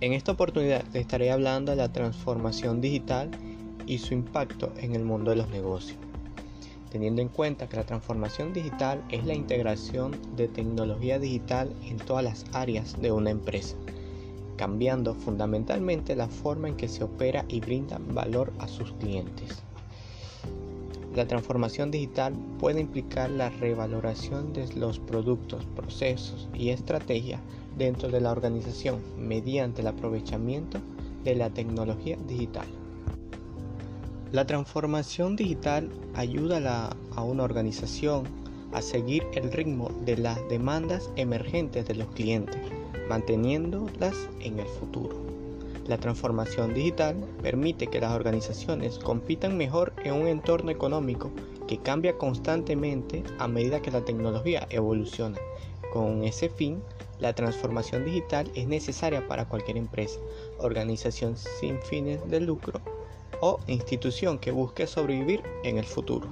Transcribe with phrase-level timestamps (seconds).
[0.00, 3.30] En esta oportunidad te estaré hablando de la transformación digital
[3.86, 5.98] y su impacto en el mundo de los negocios.
[6.90, 12.24] Teniendo en cuenta que la transformación digital es la integración de tecnología digital en todas
[12.24, 13.76] las áreas de una empresa,
[14.56, 19.62] cambiando fundamentalmente la forma en que se opera y brinda valor a sus clientes.
[21.14, 27.40] La transformación digital puede implicar la revaloración de los productos, procesos y estrategias
[27.76, 30.78] dentro de la organización mediante el aprovechamiento
[31.24, 32.66] de la tecnología digital.
[34.30, 38.22] La transformación digital ayuda a, una organización
[38.72, 42.60] a seguir el ritmo de las demandas emergentes de los clientes,
[43.08, 45.29] manteniéndolas en el futuro.
[45.86, 51.32] La transformación digital permite que las organizaciones compitan mejor en un entorno económico
[51.66, 55.38] que cambia constantemente a medida que la tecnología evoluciona.
[55.92, 56.82] Con ese fin,
[57.18, 60.20] la transformación digital es necesaria para cualquier empresa,
[60.58, 62.80] organización sin fines de lucro
[63.40, 66.28] o institución que busque sobrevivir en el futuro.